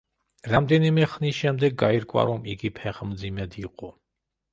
რამდენიმე 0.51 1.03
ხნის 1.11 1.35
შემდეგ 1.41 1.75
გაირკვა, 1.81 2.23
რომ 2.31 2.47
იგი 2.55 2.73
ფეხმძიმედ 2.79 3.59
იყო. 3.65 3.93